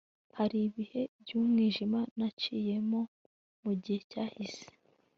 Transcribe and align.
Hari 0.37 0.57
ibihe 0.67 1.01
byumwijima 1.21 1.99
naciyemo 2.17 2.99
mugihe 3.63 3.99
cyashize 4.11 4.63